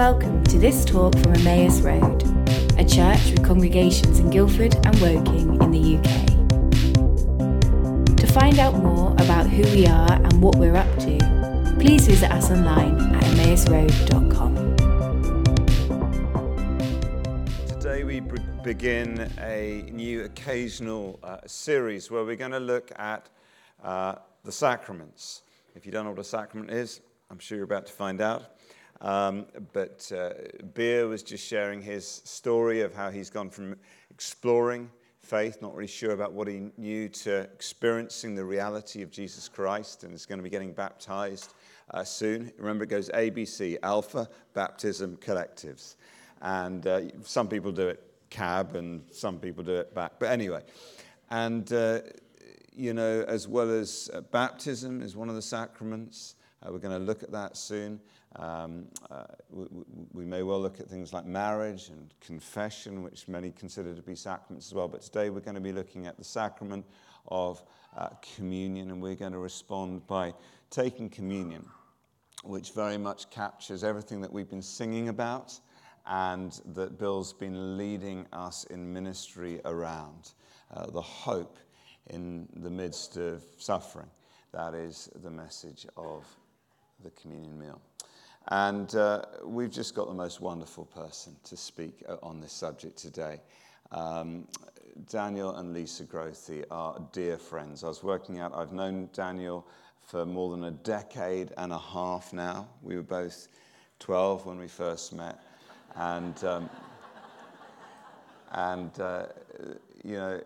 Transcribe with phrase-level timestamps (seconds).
[0.00, 2.22] welcome to this talk from Emmaus Road,
[2.78, 6.26] a church with congregations in Guildford and Woking in the UK.
[8.16, 11.18] To find out more about who we are and what we're up to,
[11.78, 14.56] please visit us online at emmausroad.com.
[17.66, 18.20] Today we
[18.64, 23.28] begin a new occasional uh, series where we're going to look at
[23.84, 24.14] uh,
[24.44, 25.42] the sacraments.
[25.74, 28.56] If you don't know what a sacrament is, I'm sure you're about to find out.
[29.00, 30.30] Um, but uh,
[30.74, 33.76] Beer was just sharing his story of how he's gone from
[34.10, 34.90] exploring
[35.22, 40.04] faith, not really sure about what he knew, to experiencing the reality of Jesus Christ
[40.04, 41.54] and is going to be getting baptized
[41.92, 42.52] uh, soon.
[42.58, 45.96] Remember, it goes ABC Alpha, Baptism, Collectives.
[46.42, 50.12] And uh, some people do it cab and some people do it back.
[50.18, 50.62] But anyway,
[51.30, 52.00] and uh,
[52.74, 56.36] you know, as well as uh, baptism is one of the sacraments.
[56.62, 58.00] Uh, we're going to look at that soon.
[58.36, 59.66] Um, uh, we,
[60.12, 64.14] we, may well look at things like marriage and confession, which many consider to be
[64.14, 64.86] sacraments as well.
[64.86, 66.84] But today we're going to be looking at the sacrament
[67.26, 67.60] of
[67.96, 70.32] uh, communion, and we're going to respond by
[70.70, 71.66] taking communion,
[72.44, 75.58] which very much captures everything that we've been singing about
[76.06, 80.32] and that Bill's been leading us in ministry around
[80.74, 81.58] uh, the hope
[82.10, 84.08] in the midst of suffering.
[84.52, 86.24] That is the message of
[87.02, 87.80] the communion meal.
[88.48, 92.96] And uh, we've just got the most wonderful person to speak uh, on this subject
[92.96, 93.40] today.
[93.92, 94.46] Um,
[95.10, 97.84] Daniel and Lisa Grothe are dear friends.
[97.84, 99.66] I was working out, I've known Daniel
[100.02, 102.66] for more than a decade and a half now.
[102.82, 103.48] We were both
[104.00, 105.38] 12 when we first met.
[105.96, 106.70] And, um,
[108.52, 109.26] and uh,
[110.02, 110.40] you know,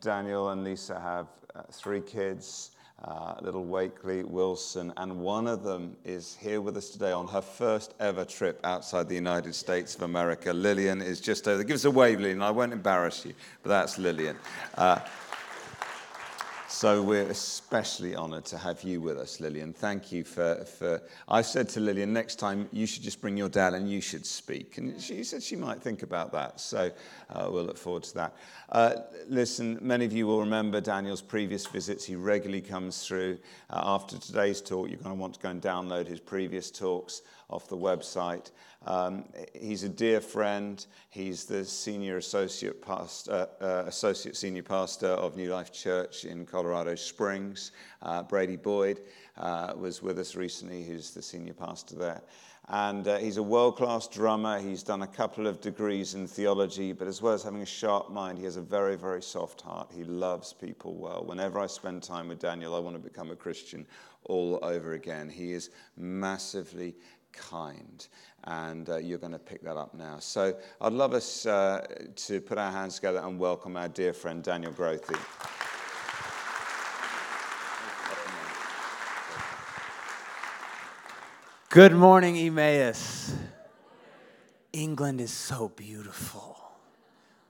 [0.00, 2.72] Daniel and Lisa have uh, three kids
[3.04, 7.40] uh, little Wakely, Wilson, and one of them is here with us today on her
[7.40, 10.52] first ever trip outside the United States of America.
[10.52, 11.62] Lillian is just over.
[11.62, 12.42] Give us a wave, Lillian.
[12.42, 14.36] I won't embarrass you, but that's Lillian.
[14.74, 14.98] Uh,
[16.68, 19.72] so we're especially honoured to have you with us, Lillian.
[19.72, 21.00] Thank you for, for.
[21.26, 24.26] I said to Lillian, next time you should just bring your dad and you should
[24.26, 24.76] speak.
[24.76, 26.60] And she said she might think about that.
[26.60, 26.90] So
[27.30, 28.36] uh, we'll look forward to that.
[28.68, 28.94] Uh,
[29.28, 32.04] listen, many of you will remember Daniel's previous visits.
[32.04, 33.38] He regularly comes through.
[33.70, 37.22] Uh, after today's talk, you're going to want to go and download his previous talks
[37.48, 38.50] off the website.
[38.86, 39.24] Um,
[39.58, 40.84] he's a dear friend.
[41.08, 46.57] He's the senior associate pastor, uh, associate senior pastor of New Life Church in Colorado
[46.96, 47.72] Springs.
[48.02, 49.00] Uh, Brady Boyd
[49.36, 52.22] uh, was with us recently, who's the senior pastor there.
[52.70, 54.60] And uh, he's a world class drummer.
[54.60, 58.10] He's done a couple of degrees in theology, but as well as having a sharp
[58.10, 59.90] mind, he has a very, very soft heart.
[59.90, 61.24] He loves people well.
[61.24, 63.86] Whenever I spend time with Daniel, I want to become a Christian
[64.24, 65.30] all over again.
[65.30, 66.94] He is massively
[67.32, 68.06] kind.
[68.44, 70.18] And uh, you're going to pick that up now.
[70.18, 71.86] So I'd love us uh,
[72.16, 75.57] to put our hands together and welcome our dear friend Daniel Grothe.
[81.70, 83.30] Good morning, Emmaus.
[84.72, 86.56] England is so beautiful.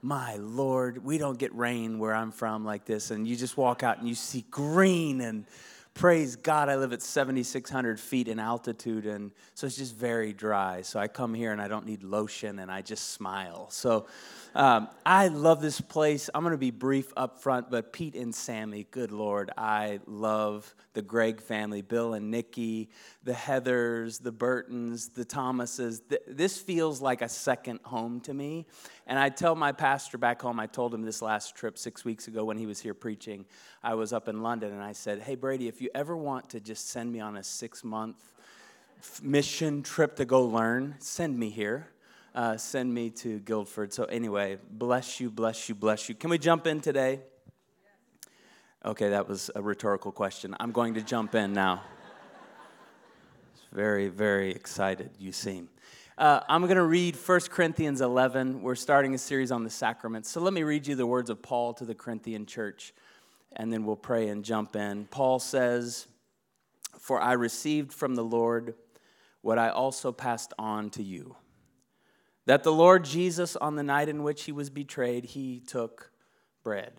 [0.01, 3.81] My Lord, we don't get rain where I'm from like this, and you just walk
[3.81, 5.45] out and you see green and
[5.93, 10.81] praise God, I live at 7,600 feet in altitude, and so it's just very dry.
[10.81, 13.69] So I come here and I don't need lotion, and I just smile.
[13.69, 14.07] So
[14.55, 16.29] um, I love this place.
[16.33, 20.73] I'm going to be brief up front, but Pete and Sammy, good Lord, I love
[20.93, 22.89] the Greig family, Bill and Nikki,
[23.23, 26.01] the Heathers, the Burtons, the Thomases.
[26.27, 28.65] This feels like a second home to me.
[29.05, 32.27] And I tell my pastor back home, I told him this last trip six weeks
[32.27, 33.45] ago when he was here preaching.
[33.83, 36.59] I was up in London and I said, Hey, Brady, if you ever want to
[36.59, 38.33] just send me on a six month
[39.21, 41.89] mission trip to go learn, send me here
[42.35, 43.93] uh, send me to Guildford.
[43.93, 46.15] So, anyway, bless you, bless you, bless you.
[46.15, 47.21] Can we jump in today?
[48.85, 50.55] Okay, that was a rhetorical question.
[50.59, 51.83] I'm going to jump in now.
[53.73, 55.69] very, very excited, you seem.
[56.17, 58.61] Uh, I'm going to read 1 Corinthians 11.
[58.61, 60.29] We're starting a series on the sacraments.
[60.29, 62.93] So let me read you the words of Paul to the Corinthian church,
[63.55, 65.05] and then we'll pray and jump in.
[65.05, 66.07] Paul says,
[66.97, 68.75] For I received from the Lord
[69.41, 71.35] what I also passed on to you
[72.49, 76.11] that the Lord Jesus, on the night in which he was betrayed, he took
[76.63, 76.93] bread.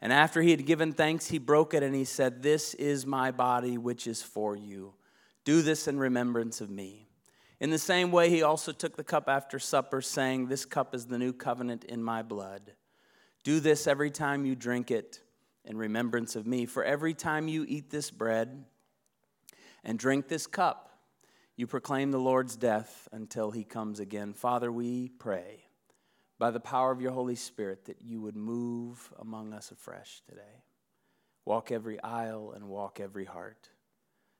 [0.00, 3.30] And after he had given thanks, he broke it and he said, This is my
[3.30, 4.94] body, which is for you.
[5.44, 7.08] Do this in remembrance of me.
[7.60, 11.06] In the same way, he also took the cup after supper, saying, This cup is
[11.06, 12.72] the new covenant in my blood.
[13.44, 15.20] Do this every time you drink it
[15.68, 16.66] in remembrance of me.
[16.66, 18.64] For every time you eat this bread
[19.84, 20.86] and drink this cup,
[21.58, 24.32] You proclaim the Lord's death until he comes again.
[24.32, 25.64] Father, we pray
[26.38, 30.62] by the power of your Holy Spirit that you would move among us afresh today.
[31.44, 33.70] Walk every aisle and walk every heart.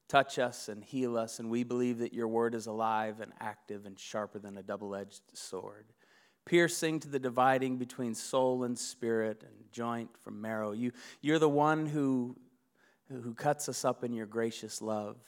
[0.09, 3.85] Touch us and heal us, and we believe that your word is alive and active
[3.85, 5.87] and sharper than a double edged sword,
[6.49, 10.73] piercing to the dividing between soul and spirit and joint from marrow.
[10.73, 12.37] You, you're the one who,
[13.11, 15.19] who cuts us up in your gracious love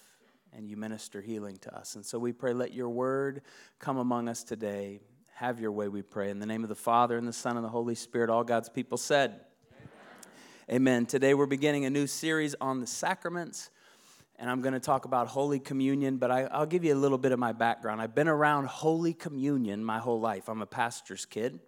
[0.55, 1.95] and you minister healing to us.
[1.95, 3.43] And so we pray, let your word
[3.79, 5.01] come among us today.
[5.35, 6.31] Have your way, we pray.
[6.31, 8.71] In the name of the Father, and the Son, and the Holy Spirit, all God's
[8.71, 9.41] people said,
[10.71, 10.77] Amen.
[10.77, 11.07] Amen.
[11.07, 13.71] Today we're beginning a new series on the sacraments,
[14.41, 17.19] and I'm going to talk about Holy Communion, but I, will give you a little
[17.19, 18.01] bit of my background.
[18.01, 20.49] I've been around Holy Communion my whole life.
[20.49, 21.61] I'm a pastor's kid.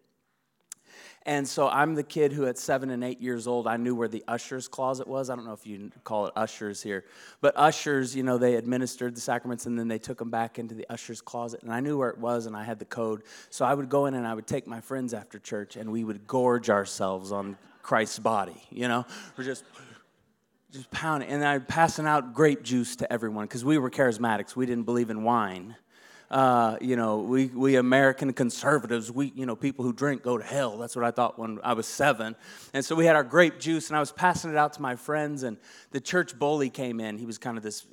[1.25, 4.09] And so I'm the kid who, at seven and eight years old, I knew where
[4.09, 5.31] the usher's closet was.
[5.31, 7.05] I don't know if you call it ushers here,
[7.41, 10.75] but ushers, you know, they administered the sacraments and then they took them back into
[10.75, 11.63] the usher's closet.
[11.63, 13.23] And I knew where it was and I had the code.
[13.51, 16.05] So I would go in and I would take my friends after church and we
[16.05, 19.05] would gorge ourselves on Christ's body, you know?
[19.37, 19.65] We're just
[20.73, 21.29] just pounding.
[21.29, 24.57] And I'm passing out grape juice to everyone because we were charismatics.
[24.57, 25.77] We didn't believe in wine.
[26.31, 30.45] Uh, you know, we, we American conservatives, we, you know, people who drink go to
[30.45, 30.79] hell.
[30.79, 32.35] That's what I thought when I was seven.
[32.73, 34.97] And so we had our grape juice, and I was passing it out to my
[34.97, 35.59] friends, and
[35.91, 37.19] the church bully came in.
[37.19, 37.85] He was kind of this,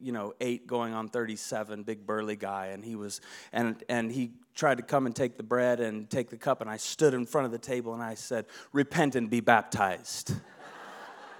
[0.00, 3.20] you know, eight going on 37, big burly guy, and he was,
[3.52, 6.68] and, and he tried to come and take the bread and take the cup, and
[6.68, 10.34] I stood in front of the table and I said, Repent and be baptized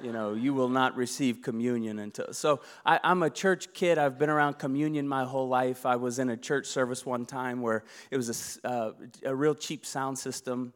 [0.02, 2.32] you know, you will not receive communion until.
[2.32, 3.98] So I, am a church kid.
[3.98, 5.86] I've been around communion my whole life.
[5.86, 8.92] I was in a church service one time where it was a, uh,
[9.24, 10.72] a real cheap sound system.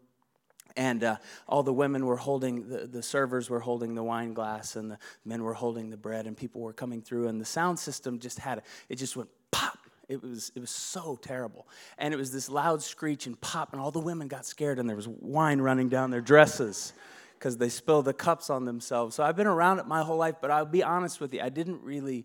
[0.77, 1.17] And uh,
[1.47, 4.99] all the women were holding, the, the servers were holding the wine glass, and the
[5.25, 7.29] men were holding the bread, and people were coming through.
[7.29, 9.79] And the sound system just had, it just went pop.
[10.09, 11.69] It was, it was so terrible.
[11.99, 14.89] And it was this loud screech and pop, and all the women got scared, and
[14.89, 16.95] there was wine running down their dresses
[17.43, 19.17] because they spill the cups on themselves.
[19.17, 21.49] So I've been around it my whole life, but I'll be honest with you, I
[21.49, 22.25] didn't really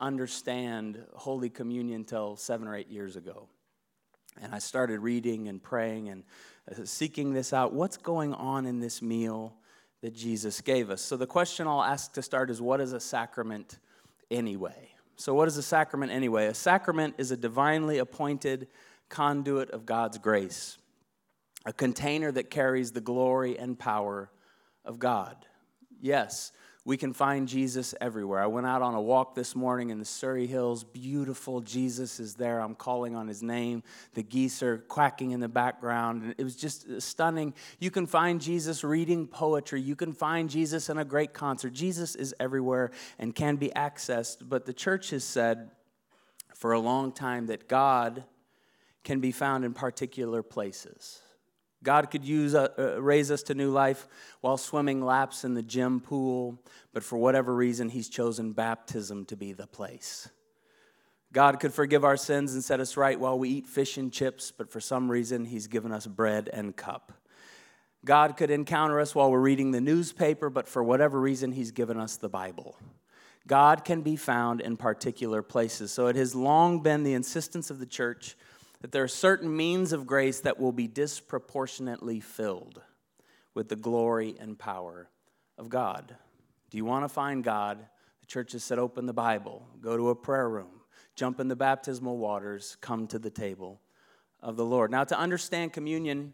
[0.00, 3.46] understand Holy Communion until seven or eight years ago.
[4.42, 6.24] And I started reading and praying and
[6.68, 7.72] uh, seeking this out.
[7.72, 9.54] What's going on in this meal
[10.00, 11.02] that Jesus gave us?
[11.02, 13.78] So the question I'll ask to start is what is a sacrament
[14.28, 14.90] anyway?
[15.14, 16.46] So, what is a sacrament anyway?
[16.46, 18.66] A sacrament is a divinely appointed
[19.08, 20.78] conduit of God's grace,
[21.64, 24.30] a container that carries the glory and power
[24.88, 25.36] of God.
[26.00, 26.52] Yes,
[26.84, 28.40] we can find Jesus everywhere.
[28.40, 30.84] I went out on a walk this morning in the Surrey Hills.
[30.84, 32.60] Beautiful Jesus is there.
[32.60, 33.82] I'm calling on his name.
[34.14, 36.22] The geese are quacking in the background.
[36.22, 37.52] And It was just stunning.
[37.78, 39.82] You can find Jesus reading poetry.
[39.82, 41.74] You can find Jesus in a great concert.
[41.74, 44.48] Jesus is everywhere and can be accessed.
[44.48, 45.70] But the church has said
[46.54, 48.24] for a long time that God
[49.04, 51.20] can be found in particular places.
[51.82, 54.08] God could use uh, uh, raise us to new life
[54.40, 56.60] while swimming laps in the gym pool,
[56.92, 60.28] but for whatever reason, He's chosen baptism to be the place.
[61.32, 64.50] God could forgive our sins and set us right while we eat fish and chips,
[64.50, 67.12] but for some reason, He's given us bread and cup.
[68.04, 71.98] God could encounter us while we're reading the newspaper, but for whatever reason, He's given
[71.98, 72.76] us the Bible.
[73.46, 75.90] God can be found in particular places.
[75.90, 78.36] So it has long been the insistence of the church
[78.80, 82.80] that there are certain means of grace that will be disproportionately filled
[83.54, 85.10] with the glory and power
[85.56, 86.14] of God.
[86.70, 87.78] Do you want to find God?
[88.20, 90.80] The church has said, open the Bible, go to a prayer room,
[91.16, 93.80] jump in the baptismal waters, come to the table
[94.40, 94.90] of the Lord.
[94.90, 96.32] Now, to understand communion,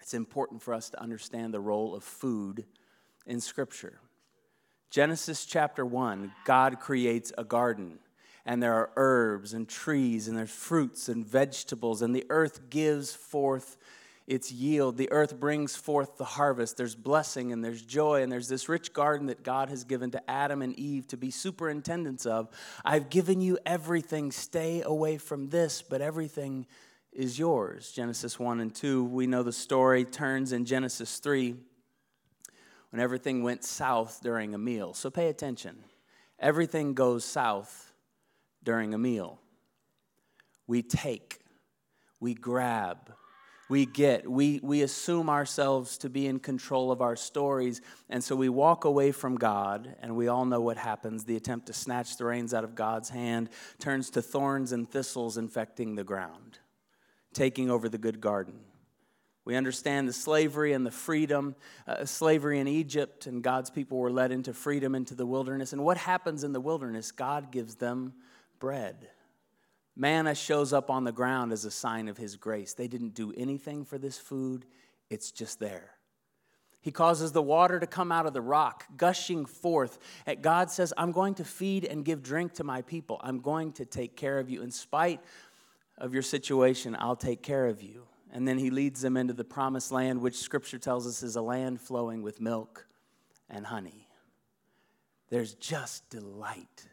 [0.00, 2.64] it's important for us to understand the role of food
[3.26, 3.98] in Scripture.
[4.90, 7.98] Genesis chapter 1, God creates a garden
[8.46, 13.12] and there are herbs and trees, and there's fruits and vegetables, and the earth gives
[13.12, 13.76] forth
[14.28, 14.96] its yield.
[14.96, 16.76] The earth brings forth the harvest.
[16.76, 20.30] There's blessing and there's joy, and there's this rich garden that God has given to
[20.30, 22.48] Adam and Eve to be superintendents of.
[22.84, 24.30] I've given you everything.
[24.30, 26.66] Stay away from this, but everything
[27.12, 27.90] is yours.
[27.90, 31.56] Genesis 1 and 2, we know the story turns in Genesis 3
[32.90, 34.94] when everything went south during a meal.
[34.94, 35.78] So pay attention.
[36.38, 37.92] Everything goes south
[38.66, 39.40] during a meal.
[40.66, 41.38] We take,
[42.20, 43.12] we grab,
[43.70, 47.80] we get, we, we assume ourselves to be in control of our stories,
[48.10, 51.24] and so we walk away from God, and we all know what happens.
[51.24, 55.38] The attempt to snatch the reins out of God's hand turns to thorns and thistles
[55.38, 56.58] infecting the ground,
[57.32, 58.60] taking over the good garden.
[59.44, 61.54] We understand the slavery and the freedom,
[61.86, 65.72] uh, slavery in Egypt, and God's people were led into freedom into the wilderness.
[65.72, 67.12] And what happens in the wilderness?
[67.12, 68.14] God gives them
[68.58, 69.08] bread.
[69.96, 72.74] Manna shows up on the ground as a sign of his grace.
[72.74, 74.66] They didn't do anything for this food,
[75.08, 75.92] it's just there.
[76.80, 79.98] He causes the water to come out of the rock, gushing forth.
[80.24, 83.20] And God says, I'm going to feed and give drink to my people.
[83.24, 84.62] I'm going to take care of you.
[84.62, 85.20] In spite
[85.98, 88.04] of your situation, I'll take care of you.
[88.32, 91.42] And then he leads them into the promised land, which scripture tells us is a
[91.42, 92.86] land flowing with milk
[93.50, 94.06] and honey.
[95.28, 96.86] There's just delight.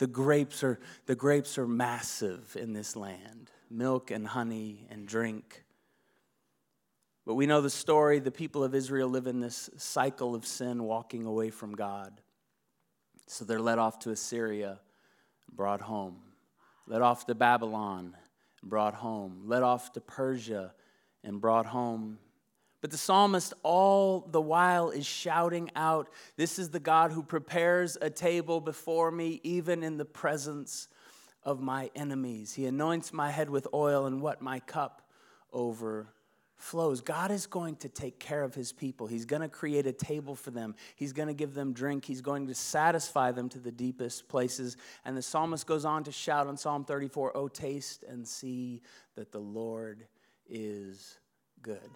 [0.00, 5.62] The grapes are, the grapes are massive in this land milk and honey and drink.
[7.26, 8.18] But we know the story.
[8.18, 12.22] The people of Israel live in this cycle of sin, walking away from God.
[13.26, 14.80] So they're led off to Assyria,
[15.52, 16.16] brought home.
[16.86, 18.16] Led off to Babylon,
[18.62, 19.42] brought home.
[19.44, 20.72] Led off to Persia,
[21.22, 22.18] and brought home.
[22.80, 27.98] But the psalmist, all the while, is shouting out, This is the God who prepares
[28.00, 30.88] a table before me, even in the presence
[31.42, 32.54] of my enemies.
[32.54, 34.40] He anoints my head with oil, and what?
[34.40, 35.02] My cup
[35.52, 36.12] over
[36.56, 37.00] flows.
[37.00, 39.06] God is going to take care of his people.
[39.06, 40.74] He's going to create a table for them.
[40.94, 42.04] He's going to give them drink.
[42.04, 44.76] He's going to satisfy them to the deepest places.
[45.04, 48.82] And the psalmist goes on to shout on Psalm 34 Oh, taste and see
[49.16, 50.06] that the Lord
[50.48, 51.18] is
[51.62, 51.90] good.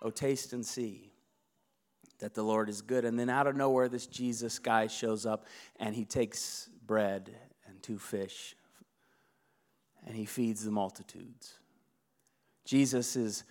[0.00, 1.12] Oh, taste and see
[2.20, 3.04] that the Lord is good.
[3.04, 5.46] And then out of nowhere, this Jesus guy shows up
[5.78, 7.30] and he takes bread
[7.66, 8.56] and two fish
[10.06, 11.58] and he feeds the multitudes.
[12.64, 13.44] Jesus is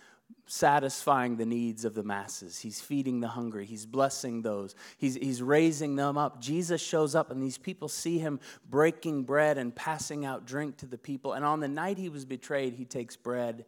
[0.46, 2.58] satisfying the needs of the masses.
[2.58, 3.64] He's feeding the hungry.
[3.64, 4.74] He's blessing those.
[4.96, 6.40] He's, he's raising them up.
[6.40, 8.38] Jesus shows up, and these people see him
[8.68, 11.32] breaking bread and passing out drink to the people.
[11.32, 13.64] And on the night he was betrayed, he takes bread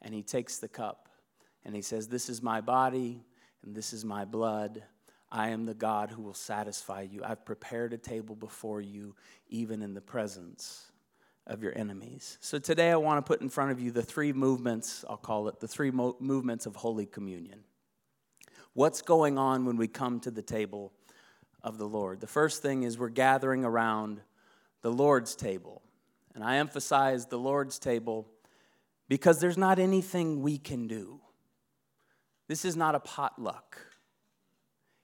[0.00, 1.09] and he takes the cup
[1.64, 3.24] and he says, This is my body
[3.64, 4.82] and this is my blood.
[5.32, 7.22] I am the God who will satisfy you.
[7.24, 9.14] I've prepared a table before you,
[9.48, 10.90] even in the presence
[11.46, 12.36] of your enemies.
[12.40, 15.48] So today I want to put in front of you the three movements, I'll call
[15.48, 17.60] it the three mo- movements of Holy Communion.
[18.72, 20.92] What's going on when we come to the table
[21.62, 22.20] of the Lord?
[22.20, 24.20] The first thing is we're gathering around
[24.82, 25.82] the Lord's table.
[26.34, 28.28] And I emphasize the Lord's table
[29.08, 31.20] because there's not anything we can do.
[32.50, 33.78] This is not a potluck.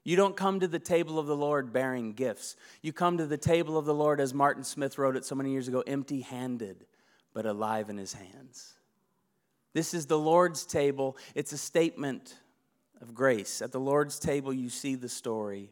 [0.02, 2.56] You don't come to the table of the Lord bearing gifts.
[2.82, 5.52] You come to the table of the Lord, as Martin Smith wrote it so many
[5.52, 6.86] years ago, empty handed,
[7.32, 8.74] but alive in his hands.
[9.74, 11.16] This is the Lord's table.
[11.36, 12.36] It's a statement
[13.00, 13.62] of grace.
[13.62, 15.70] At the Lord's table, you see the story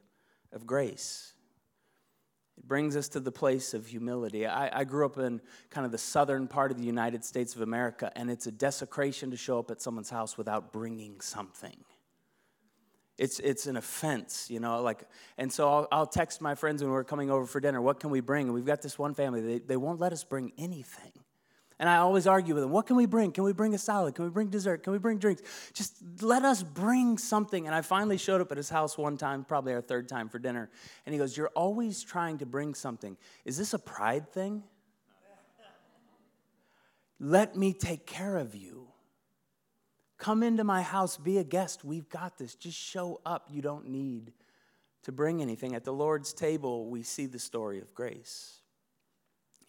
[0.53, 1.34] of grace.
[2.57, 4.47] It brings us to the place of humility.
[4.47, 7.63] I, I, grew up in kind of the southern part of the United States of
[7.63, 11.77] America, and it's a desecration to show up at someone's house without bringing something.
[13.17, 15.05] It's, it's an offense, you know, like,
[15.39, 18.11] and so I'll, I'll text my friends when we're coming over for dinner, what can
[18.11, 18.47] we bring?
[18.47, 21.13] And we've got this one family, they, they won't let us bring anything.
[21.85, 23.31] And I always argue with them, what can we bring?
[23.31, 24.15] Can we bring a salad?
[24.15, 24.83] Can we bring dessert?
[24.83, 25.43] Can we bring drinks?
[25.75, 27.67] Just let us bring something.
[27.67, 30.39] And I finally showed up at his house one time, probably our third time for
[30.39, 30.71] dinner.
[31.05, 33.19] And he goes, You're always trying to bring something.
[33.45, 34.63] Is this a pride thing?
[37.21, 38.87] Let me take care of you.
[40.17, 41.85] Come into my house, be a guest.
[41.85, 42.55] We've got this.
[42.55, 43.49] Just show up.
[43.51, 44.33] You don't need
[45.03, 45.75] to bring anything.
[45.75, 48.63] At the Lord's table, we see the story of grace.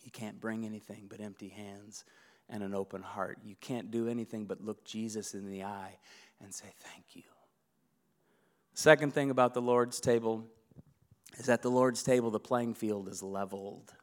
[0.05, 2.05] You can't bring anything but empty hands
[2.47, 3.39] and an open heart.
[3.43, 5.97] You can't do anything but look Jesus in the eye
[6.41, 7.23] and say, Thank you.
[8.75, 10.45] Second thing about the Lord's table
[11.37, 13.93] is at the Lord's table, the playing field is leveled.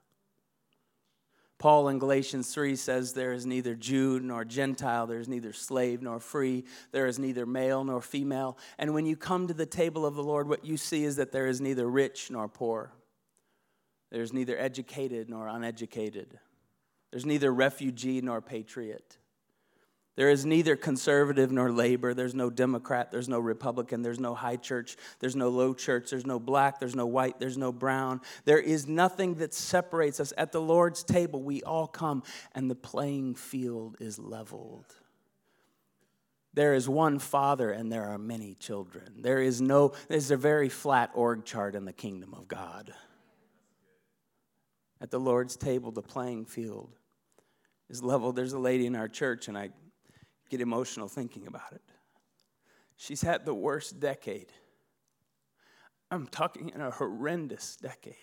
[1.58, 6.02] Paul in Galatians 3 says, There is neither Jew nor Gentile, there is neither slave
[6.02, 8.58] nor free, there is neither male nor female.
[8.78, 11.30] And when you come to the table of the Lord, what you see is that
[11.30, 12.92] there is neither rich nor poor,
[14.12, 16.38] there is neither educated nor uneducated,
[17.10, 19.16] there's neither refugee nor patriot.
[20.14, 22.12] There is neither conservative nor labor.
[22.12, 23.10] There's no Democrat.
[23.10, 24.02] There's no Republican.
[24.02, 24.98] There's no high church.
[25.20, 26.10] There's no low church.
[26.10, 26.78] There's no black.
[26.78, 27.40] There's no white.
[27.40, 28.20] There's no brown.
[28.44, 30.34] There is nothing that separates us.
[30.36, 32.22] At the Lord's table, we all come,
[32.54, 34.94] and the playing field is leveled.
[36.52, 39.22] There is one father, and there are many children.
[39.22, 42.92] There is no, there's a very flat org chart in the kingdom of God.
[45.02, 46.94] At the Lord's table, the playing field
[47.90, 48.32] is level.
[48.32, 49.70] There's a lady in our church, and I
[50.48, 51.82] get emotional thinking about it.
[52.96, 54.52] She's had the worst decade.
[56.08, 58.14] I'm talking in a horrendous decade.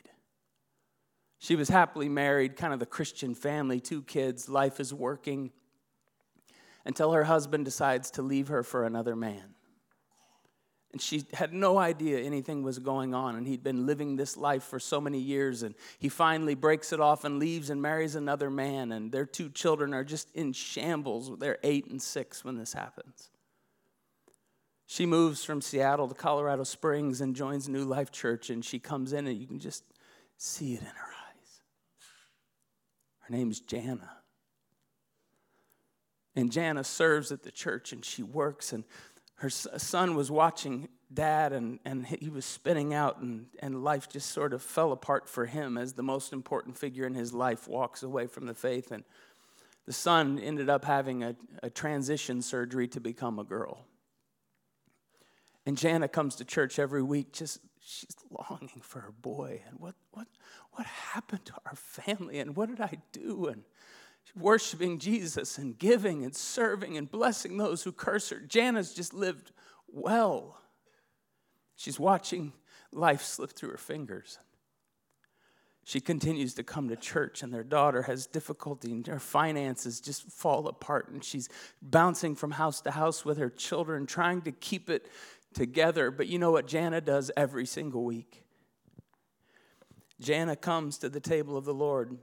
[1.38, 5.52] She was happily married, kind of the Christian family, two kids, life is working,
[6.86, 9.56] until her husband decides to leave her for another man.
[10.92, 13.36] And she had no idea anything was going on.
[13.36, 15.62] And he'd been living this life for so many years.
[15.62, 18.92] And he finally breaks it off and leaves and marries another man.
[18.92, 21.38] And their two children are just in shambles.
[21.38, 23.30] They're eight and six when this happens.
[24.88, 28.50] She moves from Seattle to Colorado Springs and joins New Life Church.
[28.50, 29.84] And she comes in, and you can just
[30.38, 31.62] see it in her eyes.
[33.20, 34.10] Her name's Jana.
[36.36, 38.72] And Jana serves at the church and she works.
[38.72, 38.86] And
[39.40, 44.32] her son was watching dad and, and he was spinning out and, and life just
[44.32, 48.04] sort of fell apart for him as the most important figure in his life walks
[48.04, 48.92] away from the faith.
[48.92, 49.04] And
[49.86, 53.86] the son ended up having a, a transition surgery to become a girl.
[55.66, 59.62] And jana comes to church every week just she's longing for her boy.
[59.70, 60.28] And what, what,
[60.74, 62.40] what happened to our family?
[62.40, 63.48] And what did i do?
[63.48, 63.64] And
[64.36, 68.40] worshiping Jesus and giving and serving and blessing those who curse her.
[68.40, 69.52] Jana's just lived
[69.88, 70.58] well.
[71.76, 72.54] She's watching
[72.92, 74.40] life slip through her fingers.
[75.84, 80.24] She continues to come to church, and their daughter has difficulty, and her finances just
[80.30, 81.10] fall apart.
[81.10, 81.50] And she's
[81.82, 85.08] bouncing from house to house with her children, trying to keep it
[85.54, 86.12] together.
[86.12, 88.44] But you know what Jana does every single week?
[90.20, 92.18] Jana comes to the table of the Lord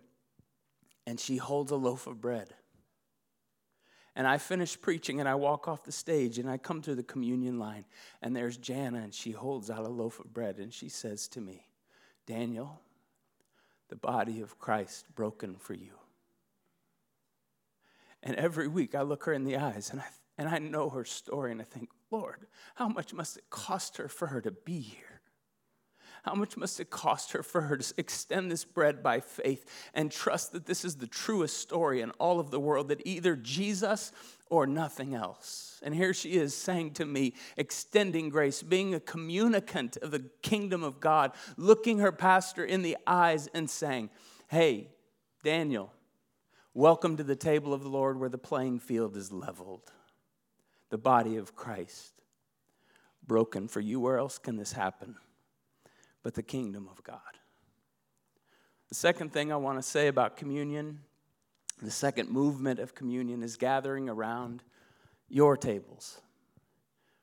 [1.07, 2.55] and she holds a loaf of bread.
[4.15, 7.03] And I finish preaching and I walk off the stage and I come to the
[7.03, 7.85] communion line
[8.23, 11.41] and there's Jana and she holds out a loaf of bread and she says to
[11.41, 11.67] me,
[12.27, 12.81] Daniel,
[13.89, 15.93] the body of Christ broken for you.
[18.23, 20.07] And every week I look her in the eyes and I,
[20.39, 24.09] and I know her story and I think, Lord, how much must it cost her
[24.09, 25.16] for her to be here?
[26.27, 29.65] How much must it cost her for her to extend this bread by faith
[29.95, 33.37] and trust that this is the truest story in all of the world, that either
[33.37, 34.11] Jesus
[34.51, 35.79] or nothing else?
[35.85, 40.83] And here she is saying to me, extending grace, being a communicant of the kingdom
[40.83, 44.11] of God, looking her pastor in the eyes and saying,
[44.49, 44.89] Hey,
[45.45, 45.93] Daniel,
[46.75, 49.93] welcome to the table of the Lord where the playing field is leveled.
[50.91, 52.15] The body of Christ
[53.25, 54.01] broken for you.
[54.01, 55.15] Where else can this happen?
[56.27, 57.21] But the kingdom of God.
[58.89, 60.99] The second thing I want to say about communion,
[61.81, 64.65] the second movement of communion, is gathering around
[65.29, 66.21] your tables.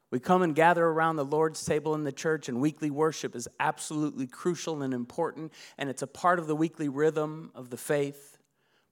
[0.10, 3.50] We come and gather around the Lord's table in the church, and weekly worship is
[3.60, 8.38] absolutely crucial and important, and it's a part of the weekly rhythm of the faith.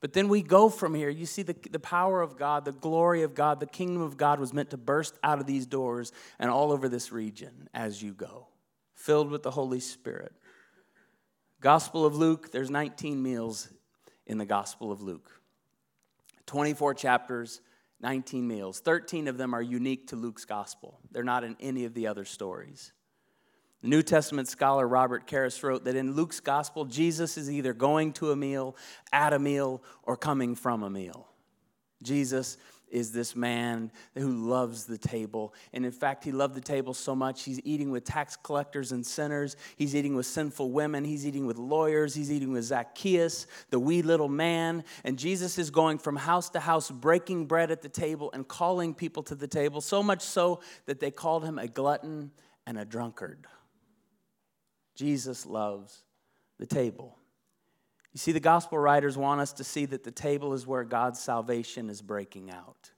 [0.02, 1.08] But then we go from here.
[1.08, 4.41] You see, the, the power of God, the glory of God, the kingdom of God
[4.41, 8.12] was meant to burst out of these doors and all over this region as you
[8.12, 8.51] go
[9.02, 10.32] filled with the Holy Spirit.
[11.60, 13.70] Gospel of Luke, there's 19 meals
[14.26, 15.32] in the Gospel of Luke.
[16.46, 17.62] 24 chapters,
[18.02, 18.80] 19 meals.
[18.80, 22.26] 13 of them are unique to Luke's Gospel, they're not in any of the other
[22.26, 22.94] stories.
[23.82, 28.14] The New Testament scholar Robert Karris wrote that in Luke's Gospel, Jesus is either going
[28.14, 28.76] to a meal,
[29.12, 31.28] at a meal, or coming from a meal.
[32.04, 32.58] Jesus
[32.92, 35.54] is this man who loves the table.
[35.74, 39.06] And in fact, he loved the table so much, he's eating with tax collectors and
[39.06, 39.56] sinners.
[39.76, 41.04] He's eating with sinful women.
[41.04, 42.14] He's eating with lawyers.
[42.14, 44.84] He's eating with Zacchaeus, the wee little man.
[45.04, 48.94] And Jesus is going from house to house, breaking bread at the table and calling
[48.94, 52.32] people to the table, so much so that they called him a glutton
[52.66, 53.48] and a drunkard.
[54.96, 56.04] Jesus loves
[56.60, 57.18] the table.
[58.13, 61.19] You see, the gospel writers want us to see that the table is where God's
[61.19, 62.91] salvation is breaking out.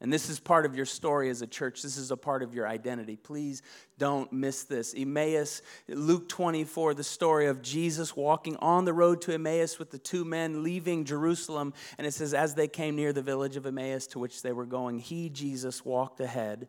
[0.00, 1.82] And this is part of your story as a church.
[1.82, 3.16] This is a part of your identity.
[3.16, 3.62] Please
[3.96, 4.92] don't miss this.
[4.94, 9.98] Emmaus, Luke 24, the story of Jesus walking on the road to Emmaus with the
[9.98, 11.72] two men leaving Jerusalem.
[11.96, 14.66] And it says, as they came near the village of Emmaus to which they were
[14.66, 16.68] going, he, Jesus, walked ahead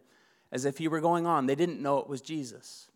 [0.51, 1.45] as if he were going on.
[1.45, 2.89] They didn't know it was Jesus.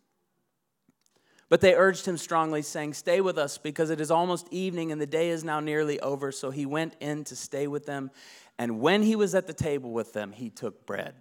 [1.50, 5.00] But they urged him strongly, saying, Stay with us, because it is almost evening and
[5.00, 6.32] the day is now nearly over.
[6.32, 8.12] So he went in to stay with them.
[8.56, 11.16] And when he was at the table with them, he took bread.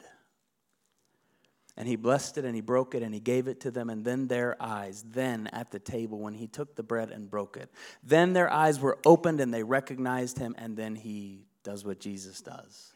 [1.76, 3.90] And he blessed it and he broke it and he gave it to them.
[3.90, 7.58] And then their eyes, then at the table, when he took the bread and broke
[7.58, 7.72] it,
[8.04, 10.54] then their eyes were opened and they recognized him.
[10.60, 12.94] And then he does what Jesus does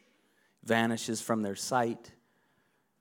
[0.64, 2.12] vanishes from their sight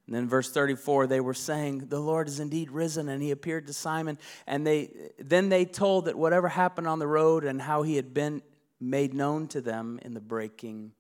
[0.07, 3.69] and then verse 34, they were saying, The Lord is indeed risen, and he appeared
[3.69, 4.19] to Simon.
[4.47, 8.13] And they then they told that whatever happened on the road and how he had
[8.13, 8.43] been
[8.81, 10.93] made known to them in the breaking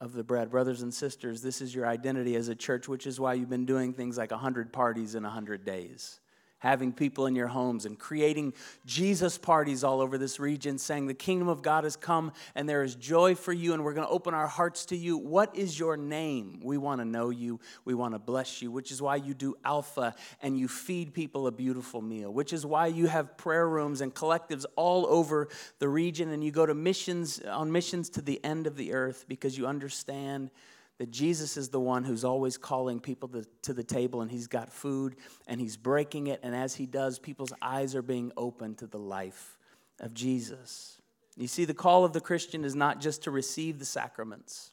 [0.00, 0.50] of the bread.
[0.50, 3.66] Brothers and sisters, this is your identity as a church, which is why you've been
[3.66, 6.20] doing things like 100 parties in 100 days.
[6.60, 8.52] Having people in your homes and creating
[8.84, 12.82] Jesus parties all over this region, saying, The kingdom of God has come and there
[12.82, 15.16] is joy for you, and we're going to open our hearts to you.
[15.16, 16.60] What is your name?
[16.62, 17.60] We want to know you.
[17.84, 21.46] We want to bless you, which is why you do Alpha and you feed people
[21.46, 25.88] a beautiful meal, which is why you have prayer rooms and collectives all over the
[25.88, 29.56] region, and you go to missions on missions to the end of the earth because
[29.56, 30.50] you understand
[30.98, 34.48] that Jesus is the one who's always calling people to, to, the table and he's
[34.48, 36.40] got food and he's breaking it.
[36.42, 39.56] And as he does, people's eyes are being opened to the life
[40.00, 41.00] of Jesus.
[41.36, 44.72] You see, the call of the Christian is not just to receive the sacraments.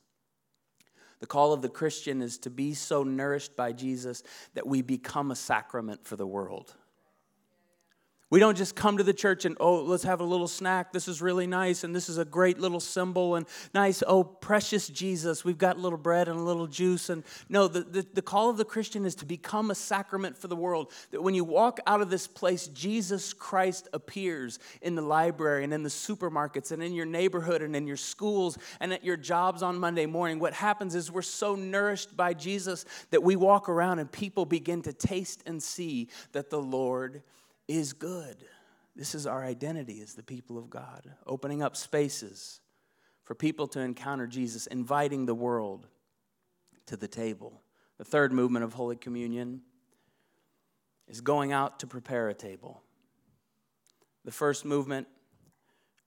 [1.20, 4.24] The call of the Christian is to be so nourished by Jesus
[4.56, 6.74] that we become a sacrament for the world.
[8.36, 10.92] We don't just come to the church and, oh, let's have a little snack.
[10.92, 14.90] This is really nice, and this is a great little symbol, and nice, oh, precious
[14.90, 15.46] Jesus.
[15.46, 17.10] We've got little bread and a little juice.
[17.10, 20.50] And no, the, the, the call of the Christian is to become a sacrament for
[20.50, 20.92] the world.
[21.12, 25.74] That when you walk out of this place, Jesus Christ appears in the library and
[25.74, 29.64] in the supermarkets and in your neighborhood and in your schools and at your jobs
[29.64, 30.40] on Monday morning.
[30.40, 34.82] What happens is we're so nourished by Jesus that we walk around and people begin
[34.82, 37.24] to taste and see that the Lord
[37.68, 38.38] is good.
[38.96, 42.62] This is our identity as the people of God, opening up spaces
[43.24, 45.88] for people to encounter Jesus, inviting the world
[46.86, 47.62] to the table.
[47.98, 49.62] The third movement of Holy Communion
[51.08, 52.82] is going out to prepare a table.
[54.24, 55.08] The first movement,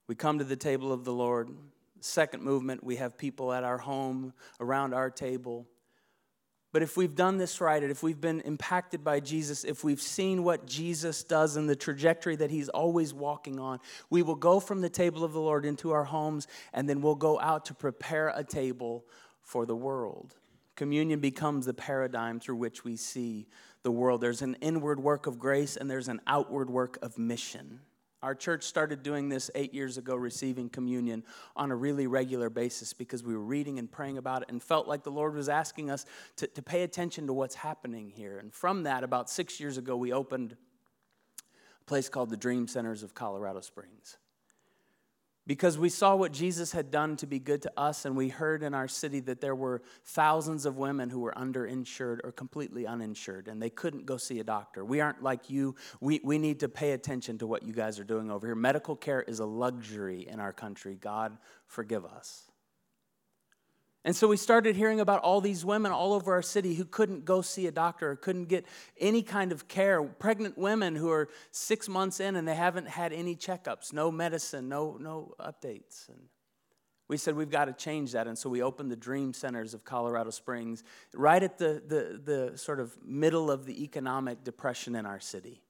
[0.06, 1.48] we come to the table of the Lord.
[1.48, 5.66] The second movement, we have people at our home, around our table.
[6.78, 10.00] But if we've done this right, and if we've been impacted by Jesus, if we've
[10.00, 14.60] seen what Jesus does and the trajectory that he's always walking on, we will go
[14.60, 17.74] from the table of the Lord into our homes, and then we'll go out to
[17.74, 19.04] prepare a table
[19.42, 20.36] for the world.
[20.76, 23.48] Communion becomes the paradigm through which we see
[23.82, 24.20] the world.
[24.20, 27.80] There's an inward work of grace, and there's an outward work of mission.
[28.22, 31.22] Our church started doing this eight years ago, receiving communion
[31.54, 34.88] on a really regular basis because we were reading and praying about it and felt
[34.88, 36.04] like the Lord was asking us
[36.36, 38.38] to, to pay attention to what's happening here.
[38.38, 40.56] And from that, about six years ago, we opened
[41.40, 44.16] a place called the Dream Centers of Colorado Springs
[45.48, 48.62] because we saw what Jesus had done to be good to us, and we heard
[48.62, 53.48] in our city that there were thousands of women who were underinsured or completely uninsured,
[53.48, 54.84] and they couldn't go see a doctor.
[54.84, 55.74] We aren't like you.
[56.02, 58.54] We, we need to pay attention to what you guys are doing over here.
[58.54, 60.98] Medical care is a luxury in our country.
[61.00, 62.42] God, forgive us.
[64.08, 67.26] And so we started hearing about all these women all over our city who couldn't
[67.26, 68.64] go see a doctor or couldn't get
[68.98, 70.02] any kind of care.
[70.02, 74.66] Pregnant women who are six months in and they haven't had any checkups, no medicine,
[74.66, 76.08] no, no updates.
[76.08, 76.20] And
[77.08, 78.26] we said we've got to change that.
[78.26, 82.56] And so we opened the Dream Centers of Colorado Springs right at the, the, the
[82.56, 85.60] sort of middle of the economic depression in our city.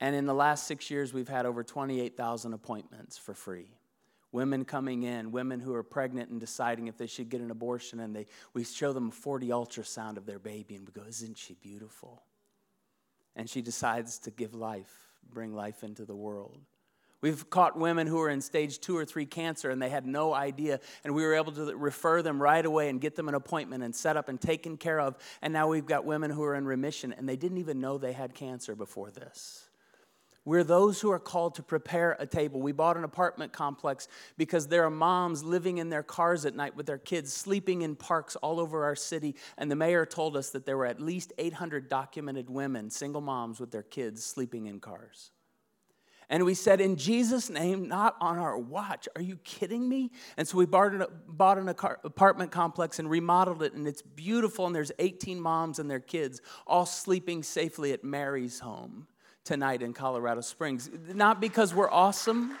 [0.00, 3.68] And in the last six years, we've had over 28,000 appointments for free
[4.32, 8.00] women coming in, women who are pregnant and deciding if they should get an abortion,
[8.00, 11.38] and they, we show them a 4D ultrasound of their baby, and we go, Isn't
[11.38, 12.22] she beautiful?
[13.36, 14.92] And she decides to give life,
[15.30, 16.58] bring life into the world.
[17.22, 20.32] We've caught women who are in stage two or three cancer and they had no
[20.32, 23.82] idea, and we were able to refer them right away and get them an appointment
[23.82, 25.16] and set up and taken care of.
[25.42, 28.12] And now we've got women who are in remission and they didn't even know they
[28.12, 29.69] had cancer before this.
[30.46, 32.62] We're those who are called to prepare a table.
[32.62, 36.74] We bought an apartment complex because there are moms living in their cars at night
[36.74, 39.36] with their kids, sleeping in parks all over our city.
[39.58, 43.60] And the mayor told us that there were at least 800 documented women, single moms
[43.60, 45.30] with their kids, sleeping in cars.
[46.30, 49.08] And we said, In Jesus' name, not on our watch.
[49.16, 50.10] Are you kidding me?
[50.38, 54.64] And so we bought an, bought an apartment complex and remodeled it, and it's beautiful.
[54.64, 59.06] And there's 18 moms and their kids all sleeping safely at Mary's home
[59.44, 60.90] tonight in Colorado Springs.
[61.14, 62.56] Not because we're awesome,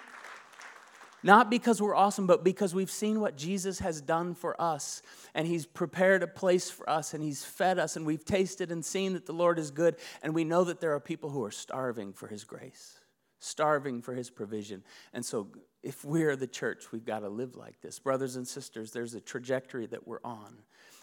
[1.22, 5.02] not because we're awesome, but because we've seen what Jesus has done for us.
[5.34, 8.84] And He's prepared a place for us, and He's fed us, and we've tasted and
[8.84, 9.96] seen that the Lord is good.
[10.22, 12.98] And we know that there are people who are starving for His grace,
[13.38, 14.82] starving for His provision.
[15.12, 15.48] And so,
[15.82, 17.98] if we're the church, we've got to live like this.
[17.98, 20.56] Brothers and sisters, there's a trajectory that we're on.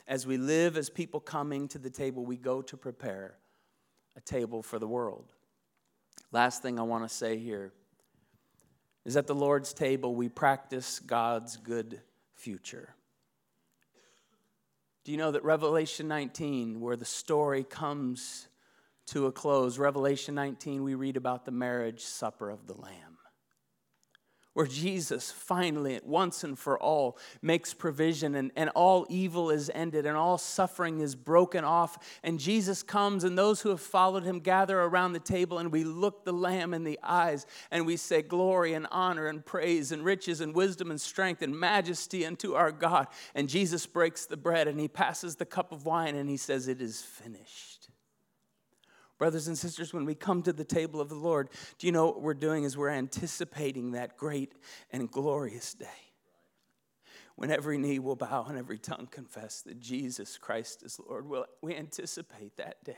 [0.07, 3.37] As we live as people coming to the table, we go to prepare
[4.15, 5.33] a table for the world.
[6.31, 7.71] Last thing I want to say here
[9.05, 12.01] is at the Lord's table, we practice God's good
[12.35, 12.93] future.
[15.05, 18.49] Do you know that Revelation 19, where the story comes
[19.07, 23.16] to a close, Revelation 19, we read about the marriage supper of the Lamb,
[24.57, 30.07] where Jesus finally, once and for all, makes provision and, and all evil is ended
[30.07, 31.99] and all suffering is broken off.
[32.23, 35.83] And Jesus comes, and those who have followed him gather around the table, and we
[35.83, 40.03] look the Lamb in the eyes and we say, Glory and honor and praise and
[40.03, 43.05] riches and wisdom and strength and majesty unto our God.
[43.35, 46.67] And Jesus breaks the bread and he passes the cup of wine and he says,
[46.67, 47.86] It is finished.
[49.17, 51.49] Brothers and sisters, when we come to the table of the Lord,
[51.79, 54.53] do you know what we're doing is we're anticipating that great
[54.91, 55.87] and glorious day.
[57.35, 61.25] When every knee will bow and every tongue confess that Jesus Christ is Lord.
[61.61, 62.95] We anticipate that day.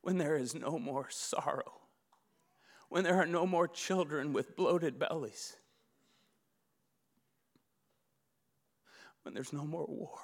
[0.00, 1.80] When there is no more sorrow,
[2.88, 5.56] when there are no more children with bloated bellies,
[9.22, 10.20] when there's no more war,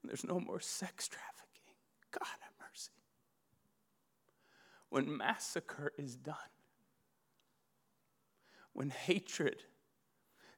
[0.00, 1.39] when there's no more sex trafficking
[2.10, 2.90] God have mercy.
[4.88, 6.36] When massacre is done,
[8.72, 9.62] when hatred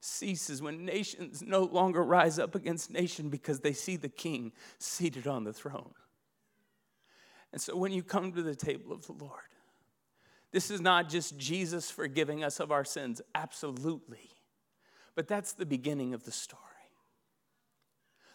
[0.00, 5.26] ceases, when nations no longer rise up against nation because they see the king seated
[5.26, 5.94] on the throne.
[7.52, 9.42] And so when you come to the table of the Lord,
[10.50, 14.30] this is not just Jesus forgiving us of our sins, absolutely.
[15.14, 16.60] But that's the beginning of the story.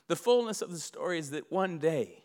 [0.08, 2.23] The fullness of the story is that one day,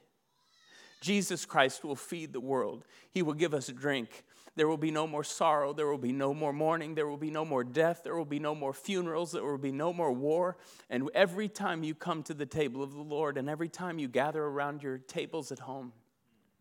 [1.03, 2.85] Jesus Christ will feed the world.
[3.11, 4.25] He will give us a drink.
[4.55, 5.73] There will be no more sorrow.
[5.73, 6.95] There will be no more mourning.
[6.95, 8.03] There will be no more death.
[8.05, 9.33] There will be no more funerals.
[9.33, 10.57] There will be no more war.
[10.89, 14.07] And every time you come to the table of the Lord and every time you
[14.07, 15.93] gather around your tables at home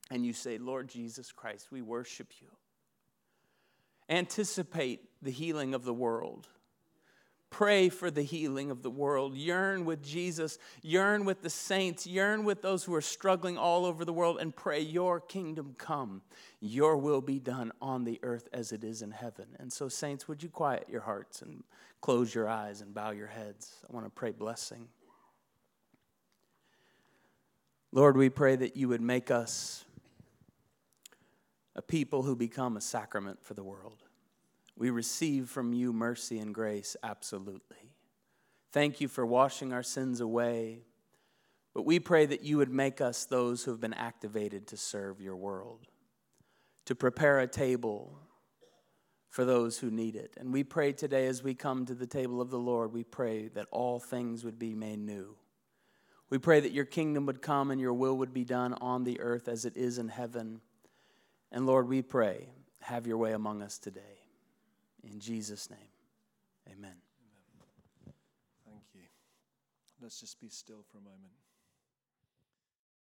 [0.10, 2.48] and you say, Lord Jesus Christ, we worship you,
[4.10, 6.48] anticipate the healing of the world
[7.52, 9.36] Pray for the healing of the world.
[9.36, 10.58] Yearn with Jesus.
[10.82, 12.08] Yearn with the saints.
[12.08, 16.22] Yearn with those who are struggling all over the world and pray, Your kingdom come.
[16.62, 19.48] Your will be done on the earth as it is in heaven.
[19.60, 21.64] And so, saints, would you quiet your hearts and
[22.00, 23.76] close your eyes and bow your heads?
[23.88, 24.88] I want to pray blessing.
[27.92, 29.84] Lord, we pray that you would make us
[31.76, 34.04] a people who become a sacrament for the world.
[34.82, 37.94] We receive from you mercy and grace, absolutely.
[38.72, 40.80] Thank you for washing our sins away.
[41.76, 45.22] But we pray that you would make us those who have been activated to serve
[45.22, 45.86] your world,
[46.86, 48.18] to prepare a table
[49.30, 50.34] for those who need it.
[50.40, 53.50] And we pray today as we come to the table of the Lord, we pray
[53.50, 55.36] that all things would be made new.
[56.32, 59.20] We pray that your kingdom would come and your will would be done on the
[59.22, 60.60] earth as it is in heaven.
[61.52, 64.21] And Lord, we pray, have your way among us today.
[65.04, 65.80] In Jesus' name,
[66.68, 66.78] amen.
[66.80, 68.14] amen.
[68.66, 69.02] Thank you.
[70.02, 71.34] Let's just be still for a moment.